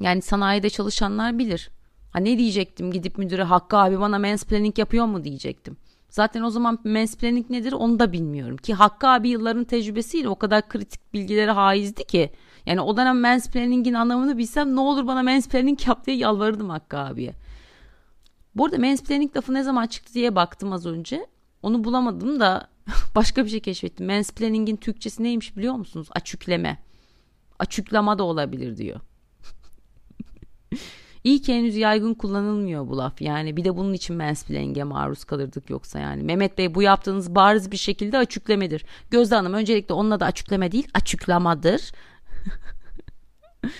Yani 0.00 0.22
sanayide 0.22 0.70
çalışanlar 0.70 1.38
bilir. 1.38 1.70
Ha 2.10 2.18
ne 2.18 2.38
diyecektim 2.38 2.92
gidip 2.92 3.18
müdüre 3.18 3.42
Hakkı 3.42 3.76
abi 3.76 4.00
bana 4.00 4.18
mansplaining 4.18 4.78
yapıyor 4.78 5.06
mu 5.06 5.24
diyecektim. 5.24 5.76
Zaten 6.14 6.42
o 6.42 6.50
zaman 6.50 6.78
mansplaining 6.84 7.50
nedir 7.50 7.72
onu 7.72 7.98
da 7.98 8.12
bilmiyorum. 8.12 8.56
Ki 8.56 8.74
Hakkı 8.74 9.08
abi 9.08 9.28
yılların 9.28 9.64
tecrübesiyle 9.64 10.28
o 10.28 10.36
kadar 10.36 10.68
kritik 10.68 11.14
bilgilere 11.14 11.50
haizdi 11.50 12.04
ki. 12.04 12.32
Yani 12.66 12.80
o 12.80 12.96
dönem 12.96 13.20
mansplaining'in 13.20 13.94
anlamını 13.94 14.38
bilsem 14.38 14.76
ne 14.76 14.80
olur 14.80 15.06
bana 15.06 15.22
mansplaining 15.22 15.86
yap 15.86 16.06
diye 16.06 16.16
yalvarırdım 16.16 16.70
Hakkı 16.70 16.98
abiye. 16.98 17.34
Bu 18.54 18.64
arada 18.64 18.78
mansplaining 18.78 19.36
lafı 19.36 19.54
ne 19.54 19.62
zaman 19.62 19.86
çıktı 19.86 20.14
diye 20.14 20.34
baktım 20.34 20.72
az 20.72 20.86
önce. 20.86 21.26
Onu 21.62 21.84
bulamadım 21.84 22.40
da 22.40 22.68
başka 23.14 23.44
bir 23.44 23.50
şey 23.50 23.60
keşfettim. 23.60 24.06
Mansplaining'in 24.06 24.76
Türkçesi 24.76 25.22
neymiş 25.22 25.56
biliyor 25.56 25.74
musunuz? 25.74 26.08
Açükleme. 26.10 26.82
Açıklama 27.58 28.18
da 28.18 28.22
olabilir 28.22 28.76
diyor. 28.76 29.00
İyi 31.24 31.42
ki 31.42 31.54
henüz 31.54 31.76
yaygın 31.76 32.14
kullanılmıyor 32.14 32.88
bu 32.88 32.98
laf. 32.98 33.22
Yani 33.22 33.56
bir 33.56 33.64
de 33.64 33.76
bunun 33.76 33.92
için 33.92 34.16
mansplaining'e 34.16 34.84
maruz 34.84 35.24
kalırdık 35.24 35.70
yoksa 35.70 35.98
yani. 35.98 36.22
Mehmet 36.22 36.58
Bey 36.58 36.74
bu 36.74 36.82
yaptığınız 36.82 37.34
bariz 37.34 37.70
bir 37.72 37.76
şekilde 37.76 38.18
açıklamedir. 38.18 38.84
Gözde 39.10 39.34
Hanım 39.34 39.54
öncelikle 39.54 39.94
onunla 39.94 40.20
da 40.20 40.26
açıklama 40.26 40.72
değil 40.72 40.88
açıklamadır. 40.94 41.92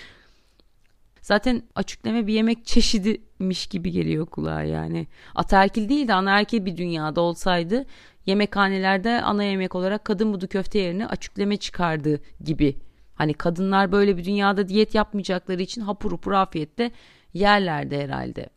Zaten 1.21 1.63
açıklama 1.75 2.27
bir 2.27 2.33
yemek 2.33 2.65
çeşidimiş 2.65 3.67
gibi 3.67 3.91
geliyor 3.91 4.25
kulağa 4.25 4.63
yani. 4.63 5.07
Ataerkil 5.35 5.89
değil 5.89 6.07
de 6.07 6.13
anaerkil 6.13 6.65
bir 6.65 6.77
dünyada 6.77 7.21
olsaydı 7.21 7.85
yemekhanelerde 8.25 9.21
ana 9.21 9.43
yemek 9.43 9.75
olarak 9.75 10.05
kadın 10.05 10.33
budu 10.33 10.47
köfte 10.47 10.79
yerine 10.79 11.07
açıklama 11.07 11.55
çıkardı 11.55 12.19
gibi. 12.43 12.75
Hani 13.15 13.33
kadınlar 13.33 13.91
böyle 13.91 14.17
bir 14.17 14.25
dünyada 14.25 14.67
diyet 14.67 14.95
yapmayacakları 14.95 15.61
için 15.61 15.81
hapur 15.81 16.11
hapur 16.11 16.31
afiyette 16.31 16.91
yerlerde 17.35 18.03
herhalde. 18.03 18.49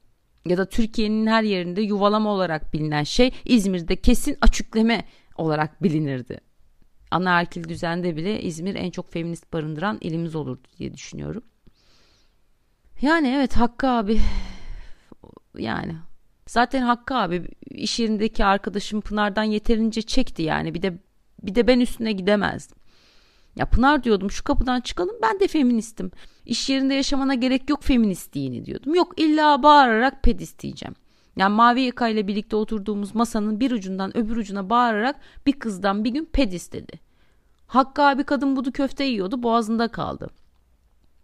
Ya 0.47 0.59
da 0.59 0.69
Türkiye'nin 0.69 1.27
her 1.27 1.43
yerinde 1.43 1.83
yuvalama 1.83 2.31
olarak 2.31 2.75
bilinen 2.75 3.03
şey 3.03 3.31
İzmir'de 3.45 3.97
kesin 3.97 4.39
açıkleme 4.41 5.05
olarak 5.37 5.83
bilinirdi. 5.83 6.41
Anaerkil 7.11 7.69
düzende 7.69 8.17
bile 8.17 8.43
İzmir 8.43 8.75
en 8.75 8.91
çok 8.91 9.13
feminist 9.13 9.53
barındıran 9.53 9.99
ilimiz 10.01 10.35
olurdu 10.35 10.69
diye 10.79 10.95
düşünüyorum. 10.95 11.43
Yani 13.03 13.29
evet 13.29 13.57
Hakkı 13.57 13.89
abi 13.89 14.21
yani 15.59 15.97
zaten 16.47 16.83
Hakkı 16.83 17.15
abi 17.15 17.49
iş 17.71 18.01
yerindeki 18.01 18.45
arkadaşım 18.45 19.01
Pınar'dan 19.01 19.45
yeterince 19.45 20.03
çekti 20.03 20.43
yani 20.43 20.75
bir 20.75 20.83
de 20.83 20.99
bir 21.43 21.55
de 21.55 21.67
ben 21.67 21.81
üstüne 21.81 22.13
gidemezdim. 22.13 22.78
Ya 23.59 23.67
Pınar 23.67 24.05
diyordum 24.05 24.31
şu 24.31 24.45
kapıdan 24.45 24.81
çıkalım 24.81 25.17
ben 25.23 25.41
de 25.41 25.49
feministim. 25.49 26.11
İş 26.47 26.71
yerinde 26.71 26.95
yaşamana 26.95 27.35
gerek 27.35 27.71
yok 27.71 27.83
feministliğini 27.83 28.65
diyordum. 28.65 28.95
Yok 28.95 29.21
illa 29.21 29.63
bağırarak 29.63 30.23
ped 30.23 30.41
isteyeceğim. 30.41 30.95
Yani 31.37 31.55
Mavi 31.55 31.83
Yaka 31.83 32.09
ile 32.09 32.27
birlikte 32.27 32.57
oturduğumuz 32.57 33.15
masanın 33.15 33.61
bir 33.61 33.71
ucundan 33.71 34.17
öbür 34.17 34.37
ucuna 34.37 34.71
bağırarak 34.71 35.17
bir 35.47 35.53
kızdan 35.53 36.05
bir 36.05 36.11
gün 36.11 36.25
ped 36.25 36.53
istedi. 36.53 37.01
Hakkı 37.67 38.03
abi 38.03 38.25
kadın 38.25 38.57
budu 38.57 38.73
köfte 38.73 39.05
yiyordu 39.05 39.43
boğazında 39.43 39.89
kaldı. 39.89 40.31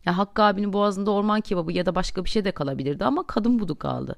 Ya 0.07 0.19
Hakkı 0.19 0.43
abinin 0.43 0.73
boğazında 0.73 1.11
orman 1.11 1.41
kebabı 1.41 1.73
ya 1.73 1.87
da 1.87 1.95
başka 1.95 2.25
bir 2.25 2.31
şey 2.31 2.45
de 2.45 2.53
kalabilirdi 2.53 3.05
ama 3.05 3.27
kadın 3.27 3.59
budu 3.59 3.79
kaldı. 3.79 4.17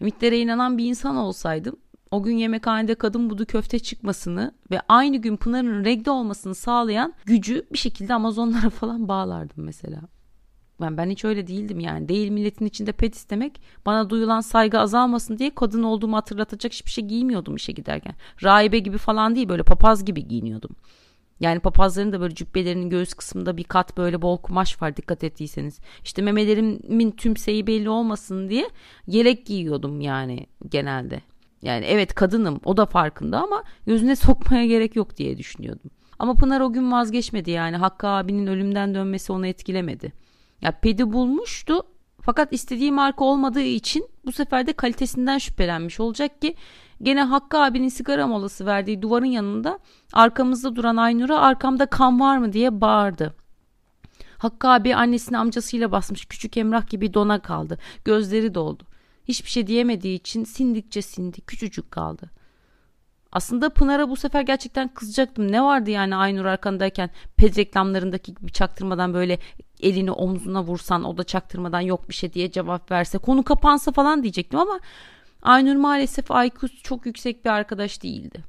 Ümitlere 0.00 0.38
inanan 0.38 0.78
bir 0.78 0.84
insan 0.84 1.16
olsaydım 1.16 1.76
o 2.10 2.22
gün 2.22 2.36
yemekhanede 2.36 2.94
kadın 2.94 3.30
budu 3.30 3.46
köfte 3.46 3.78
çıkmasını 3.78 4.54
ve 4.70 4.80
aynı 4.88 5.16
gün 5.16 5.36
Pınar'ın 5.36 5.84
regle 5.84 6.10
olmasını 6.10 6.54
sağlayan 6.54 7.14
gücü 7.24 7.66
bir 7.72 7.78
şekilde 7.78 8.14
Amazonlara 8.14 8.70
falan 8.80 9.08
bağlardım 9.08 9.64
mesela. 9.64 10.00
Ben, 10.80 10.96
ben 10.96 11.10
hiç 11.10 11.24
öyle 11.24 11.46
değildim 11.46 11.80
yani. 11.80 12.08
Değil 12.08 12.30
milletin 12.30 12.66
içinde 12.66 12.92
pet 12.92 13.14
istemek 13.14 13.60
bana 13.86 14.10
duyulan 14.10 14.40
saygı 14.40 14.78
azalmasın 14.78 15.38
diye 15.38 15.54
kadın 15.54 15.82
olduğumu 15.82 16.16
hatırlatacak 16.16 16.72
hiçbir 16.72 16.90
şey 16.90 17.04
giymiyordum 17.04 17.56
işe 17.56 17.72
giderken. 17.72 18.14
Rahibe 18.42 18.78
gibi 18.78 18.98
falan 18.98 19.36
değil 19.36 19.48
böyle 19.48 19.62
papaz 19.62 20.04
gibi 20.04 20.28
giyiniyordum. 20.28 20.76
Yani 21.40 21.60
papazların 21.60 22.12
da 22.12 22.20
böyle 22.20 22.34
cübbelerinin 22.34 22.90
göğüs 22.90 23.14
kısmında 23.14 23.56
bir 23.56 23.64
kat 23.64 23.96
böyle 23.96 24.22
bol 24.22 24.36
kumaş 24.36 24.82
var 24.82 24.96
dikkat 24.96 25.24
ettiyseniz. 25.24 25.78
İşte 26.04 26.22
memelerimin 26.22 27.10
tümseyi 27.10 27.66
belli 27.66 27.90
olmasın 27.90 28.48
diye 28.48 28.68
yelek 29.06 29.46
giyiyordum 29.46 30.00
yani 30.00 30.46
genelde. 30.68 31.20
Yani 31.62 31.84
evet 31.84 32.14
kadınım 32.14 32.60
o 32.64 32.76
da 32.76 32.86
farkında 32.86 33.42
ama 33.42 33.64
gözüne 33.86 34.16
sokmaya 34.26 34.66
gerek 34.66 34.96
yok 34.96 35.16
diye 35.16 35.38
düşünüyordum. 35.38 35.90
Ama 36.18 36.34
Pınar 36.34 36.60
o 36.60 36.72
gün 36.72 36.92
vazgeçmedi 36.92 37.50
yani 37.50 37.76
Hakkı 37.76 38.08
abinin 38.08 38.46
ölümden 38.46 38.94
dönmesi 38.94 39.32
onu 39.32 39.46
etkilemedi. 39.46 40.12
Ya 40.60 40.72
pedi 40.72 41.12
bulmuştu 41.12 41.82
fakat 42.22 42.52
istediği 42.52 42.92
marka 42.92 43.24
olmadığı 43.24 43.60
için 43.60 44.08
bu 44.26 44.32
sefer 44.32 44.66
de 44.66 44.72
kalitesinden 44.72 45.38
şüphelenmiş 45.38 46.00
olacak 46.00 46.42
ki 46.42 46.54
gene 47.02 47.22
Hakkı 47.22 47.58
abinin 47.58 47.88
sigara 47.88 48.26
molası 48.26 48.66
verdiği 48.66 49.02
duvarın 49.02 49.24
yanında 49.24 49.78
arkamızda 50.12 50.76
duran 50.76 50.96
Aynur'a 50.96 51.40
arkamda 51.40 51.86
kan 51.86 52.20
var 52.20 52.38
mı 52.38 52.52
diye 52.52 52.80
bağırdı. 52.80 53.34
Hakkı 54.38 54.68
abi 54.68 54.94
annesini 54.94 55.38
amcasıyla 55.38 55.92
basmış 55.92 56.24
küçük 56.24 56.56
Emrah 56.56 56.90
gibi 56.90 57.14
dona 57.14 57.38
kaldı. 57.38 57.78
Gözleri 58.04 58.54
doldu. 58.54 58.84
Hiçbir 59.30 59.50
şey 59.50 59.66
diyemediği 59.66 60.18
için 60.18 60.44
sindikçe 60.44 61.02
sindi. 61.02 61.40
Küçücük 61.40 61.90
kaldı. 61.90 62.30
Aslında 63.32 63.68
Pınar'a 63.68 64.10
bu 64.10 64.16
sefer 64.16 64.42
gerçekten 64.42 64.88
kızacaktım. 64.88 65.52
Ne 65.52 65.62
vardı 65.62 65.90
yani 65.90 66.16
Aynur 66.16 66.44
arkandayken 66.44 67.10
ped 67.36 67.56
reklamlarındaki 67.56 68.34
gibi 68.34 68.52
çaktırmadan 68.52 69.14
böyle 69.14 69.38
elini 69.80 70.10
omzuna 70.10 70.62
vursan 70.62 71.04
o 71.04 71.18
da 71.18 71.24
çaktırmadan 71.24 71.80
yok 71.80 72.08
bir 72.08 72.14
şey 72.14 72.32
diye 72.32 72.50
cevap 72.50 72.90
verse 72.90 73.18
konu 73.18 73.42
kapansa 73.42 73.92
falan 73.92 74.22
diyecektim 74.22 74.58
ama 74.58 74.80
Aynur 75.42 75.76
maalesef 75.76 76.30
IQ 76.30 76.68
çok 76.82 77.06
yüksek 77.06 77.44
bir 77.44 77.50
arkadaş 77.50 78.02
değildi. 78.02 78.44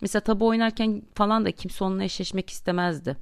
Mesela 0.00 0.20
tabu 0.20 0.46
oynarken 0.46 1.02
falan 1.14 1.44
da 1.44 1.52
kimse 1.52 1.84
onunla 1.84 2.04
eşleşmek 2.04 2.50
istemezdi. 2.50 3.16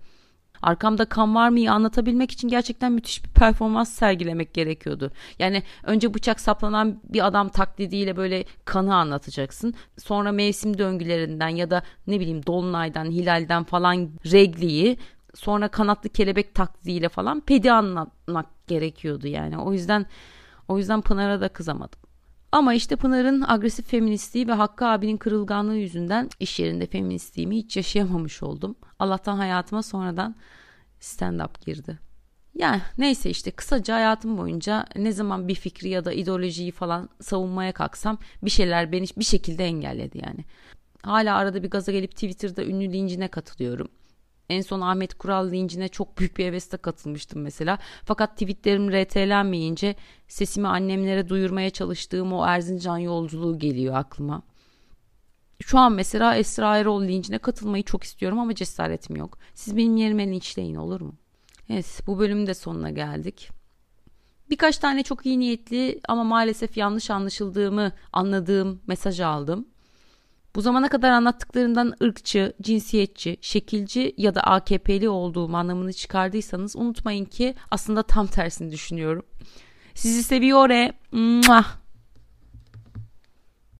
Arkamda 0.64 1.04
kan 1.04 1.34
var 1.34 1.48
mıyı 1.48 1.72
anlatabilmek 1.72 2.30
için 2.30 2.48
gerçekten 2.48 2.92
müthiş 2.92 3.24
bir 3.24 3.28
performans 3.28 3.92
sergilemek 3.92 4.54
gerekiyordu. 4.54 5.10
Yani 5.38 5.62
önce 5.82 6.14
bıçak 6.14 6.40
saplanan 6.40 7.00
bir 7.04 7.26
adam 7.26 7.48
taklidiyle 7.48 8.16
böyle 8.16 8.44
kanı 8.64 8.94
anlatacaksın. 8.94 9.74
Sonra 9.98 10.32
mevsim 10.32 10.78
döngülerinden 10.78 11.48
ya 11.48 11.70
da 11.70 11.82
ne 12.06 12.20
bileyim 12.20 12.46
dolunaydan, 12.46 13.04
hilalden 13.10 13.64
falan 13.64 14.10
regliyi 14.32 14.98
sonra 15.34 15.68
kanatlı 15.68 16.08
kelebek 16.08 16.54
taklidiyle 16.54 17.08
falan 17.08 17.40
pedi 17.40 17.72
anlatmak 17.72 18.66
gerekiyordu 18.66 19.26
yani. 19.26 19.58
O 19.58 19.72
yüzden 19.72 20.06
o 20.68 20.78
yüzden 20.78 21.00
Pınar'a 21.00 21.40
da 21.40 21.48
kızamadım. 21.48 21.98
Ama 22.52 22.74
işte 22.74 22.96
Pınar'ın 22.96 23.44
agresif 23.48 23.86
feministliği 23.86 24.48
ve 24.48 24.52
Hakkı 24.52 24.86
abinin 24.86 25.16
kırılganlığı 25.16 25.76
yüzünden 25.76 26.28
iş 26.40 26.60
yerinde 26.60 26.86
feministliğimi 26.86 27.56
hiç 27.56 27.76
yaşayamamış 27.76 28.42
oldum. 28.42 28.76
Allah'tan 28.98 29.36
hayatıma 29.36 29.82
sonradan 29.82 30.36
stand-up 31.04 31.64
girdi. 31.66 31.98
Yani 32.54 32.82
neyse 32.98 33.30
işte 33.30 33.50
kısaca 33.50 33.94
hayatım 33.94 34.38
boyunca 34.38 34.86
ne 34.96 35.12
zaman 35.12 35.48
bir 35.48 35.54
fikri 35.54 35.88
ya 35.88 36.04
da 36.04 36.12
ideolojiyi 36.12 36.70
falan 36.70 37.08
savunmaya 37.20 37.72
kalksam 37.72 38.18
bir 38.42 38.50
şeyler 38.50 38.92
beni 38.92 39.06
bir 39.16 39.24
şekilde 39.24 39.64
engelledi 39.64 40.18
yani. 40.26 40.44
Hala 41.02 41.36
arada 41.36 41.62
bir 41.62 41.70
gaza 41.70 41.92
gelip 41.92 42.10
Twitter'da 42.12 42.64
ünlü 42.64 42.92
lincine 42.92 43.28
katılıyorum. 43.28 43.88
En 44.48 44.60
son 44.60 44.80
Ahmet 44.80 45.14
Kural 45.14 45.50
lincine 45.50 45.88
çok 45.88 46.18
büyük 46.18 46.36
bir 46.36 46.44
hevesle 46.44 46.78
katılmıştım 46.78 47.42
mesela. 47.42 47.78
Fakat 48.04 48.32
tweetlerim 48.32 48.92
RT'lenmeyince 48.92 49.94
sesimi 50.28 50.68
annemlere 50.68 51.28
duyurmaya 51.28 51.70
çalıştığım 51.70 52.32
o 52.32 52.46
Erzincan 52.46 52.98
yolculuğu 52.98 53.58
geliyor 53.58 53.94
aklıma. 53.94 54.42
Şu 55.60 55.78
an 55.78 55.92
mesela 55.92 56.36
Esra 56.36 56.78
Erol 56.78 57.02
lincine 57.02 57.38
katılmayı 57.38 57.82
çok 57.84 58.04
istiyorum 58.04 58.38
ama 58.38 58.54
cesaretim 58.54 59.16
yok. 59.16 59.38
Siz 59.54 59.76
benim 59.76 59.96
yerime 59.96 60.26
linçleyin 60.26 60.74
olur 60.74 61.00
mu? 61.00 61.14
Evet 61.68 62.02
bu 62.06 62.18
bölümün 62.18 62.46
de 62.46 62.54
sonuna 62.54 62.90
geldik. 62.90 63.50
Birkaç 64.50 64.78
tane 64.78 65.02
çok 65.02 65.26
iyi 65.26 65.38
niyetli 65.38 66.00
ama 66.08 66.24
maalesef 66.24 66.76
yanlış 66.76 67.10
anlaşıldığımı 67.10 67.92
anladığım 68.12 68.80
mesaj 68.86 69.20
aldım. 69.20 69.68
Bu 70.56 70.60
zamana 70.60 70.88
kadar 70.88 71.10
anlattıklarından 71.10 71.94
ırkçı, 72.02 72.52
cinsiyetçi, 72.62 73.38
şekilci 73.40 74.14
ya 74.16 74.34
da 74.34 74.40
AKP'li 74.40 75.08
olduğum 75.08 75.56
anlamını 75.56 75.92
çıkardıysanız 75.92 76.76
unutmayın 76.76 77.24
ki 77.24 77.54
aslında 77.70 78.02
tam 78.02 78.26
tersini 78.26 78.72
düşünüyorum. 78.72 79.22
Sizi 79.94 80.22
seviyor. 80.22 80.90
Mua. 81.12 81.64